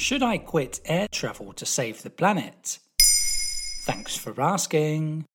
[0.00, 2.78] Should I quit air travel to save the planet?
[3.82, 5.26] Thanks for asking.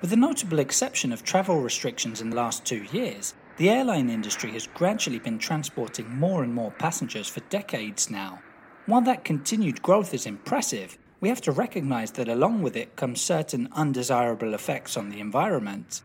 [0.00, 4.50] With the notable exception of travel restrictions in the last two years, the airline industry
[4.50, 8.40] has gradually been transporting more and more passengers for decades now.
[8.86, 13.14] While that continued growth is impressive, we have to recognize that along with it come
[13.14, 16.02] certain undesirable effects on the environment.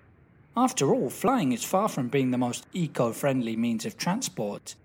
[0.56, 4.76] After all, flying is far from being the most eco friendly means of transport.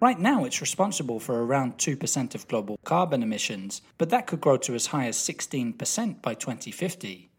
[0.00, 4.56] Right now, it's responsible for around 2% of global carbon emissions, but that could grow
[4.56, 7.30] to as high as 16% by 2050.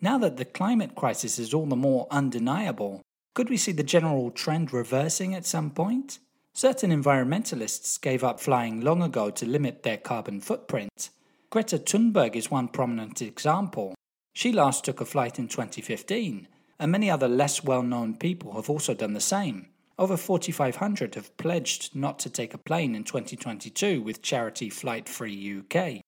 [0.00, 3.02] Now that the climate crisis is all the more undeniable,
[3.34, 6.18] could we see the general trend reversing at some point?
[6.54, 11.10] Certain environmentalists gave up flying long ago to limit their carbon footprint.
[11.50, 13.94] Greta Thunberg is one prominent example.
[14.32, 16.48] She last took a flight in 2015,
[16.78, 19.68] and many other less well known people have also done the same.
[19.98, 25.58] Over 4,500 have pledged not to take a plane in 2022 with charity Flight Free
[25.58, 26.02] UK.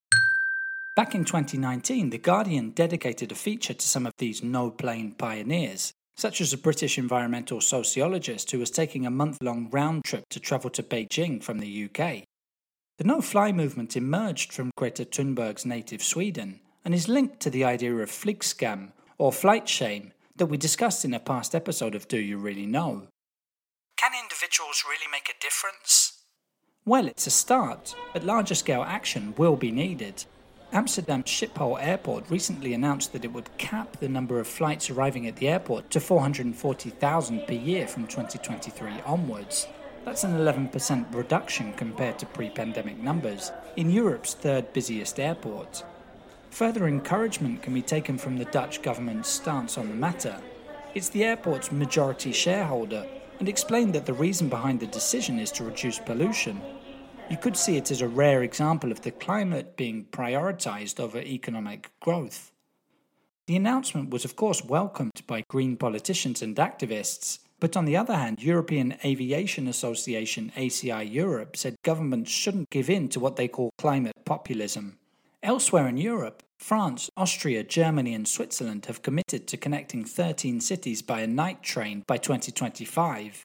[0.94, 5.92] Back in 2019, The Guardian dedicated a feature to some of these no plane pioneers,
[6.14, 10.38] such as a British environmental sociologist who was taking a month long round trip to
[10.38, 12.22] travel to Beijing from the UK.
[12.98, 17.64] The no fly movement emerged from Greta Thunberg's native Sweden and is linked to the
[17.64, 22.20] idea of flygskam, or flight shame, that we discussed in a past episode of Do
[22.20, 23.08] You Really Know?
[24.00, 26.22] Can individuals really make a difference?
[26.86, 30.24] Well, it's a start, but larger scale action will be needed.
[30.72, 35.36] Amsterdam Schiphol Airport recently announced that it would cap the number of flights arriving at
[35.36, 39.68] the airport to 440,000 per year from 2023 onwards.
[40.06, 45.84] That's an 11% reduction compared to pre pandemic numbers in Europe's third busiest airport.
[46.52, 50.40] Further encouragement can be taken from the Dutch government's stance on the matter.
[50.94, 53.04] It's the airport's majority shareholder
[53.40, 56.60] and explained that the reason behind the decision is to reduce pollution.
[57.30, 61.90] You could see it as a rare example of the climate being prioritized over economic
[62.00, 62.52] growth.
[63.46, 68.14] The announcement was, of course, welcomed by green politicians and activists, but on the other
[68.14, 73.70] hand, European Aviation Association ACI Europe said governments shouldn't give in to what they call
[73.78, 74.98] climate populism.
[75.42, 81.22] Elsewhere in Europe, France, Austria, Germany, and Switzerland have committed to connecting 13 cities by
[81.22, 83.42] a night train by 2025.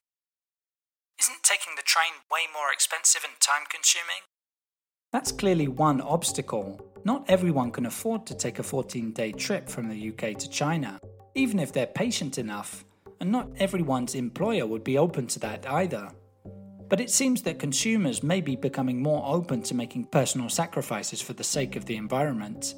[1.18, 4.28] Isn't taking the train way more expensive and time consuming?
[5.14, 6.78] That's clearly one obstacle.
[7.04, 11.00] Not everyone can afford to take a 14 day trip from the UK to China,
[11.34, 12.84] even if they're patient enough,
[13.20, 16.10] and not everyone's employer would be open to that either.
[16.90, 21.32] But it seems that consumers may be becoming more open to making personal sacrifices for
[21.32, 22.74] the sake of the environment.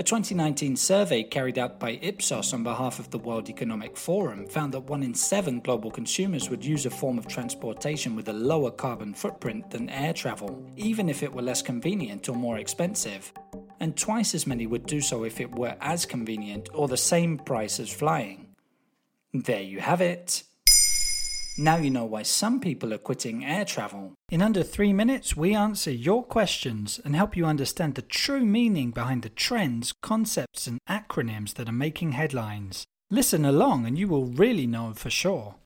[0.00, 4.72] A 2019 survey carried out by Ipsos on behalf of the World Economic Forum found
[4.72, 8.70] that one in seven global consumers would use a form of transportation with a lower
[8.70, 13.30] carbon footprint than air travel, even if it were less convenient or more expensive.
[13.78, 17.36] And twice as many would do so if it were as convenient or the same
[17.36, 18.56] price as flying.
[19.34, 20.44] There you have it.
[21.60, 24.14] Now you know why some people are quitting air travel.
[24.30, 28.92] In under three minutes, we answer your questions and help you understand the true meaning
[28.92, 32.86] behind the trends, concepts, and acronyms that are making headlines.
[33.10, 35.56] Listen along and you will really know for sure.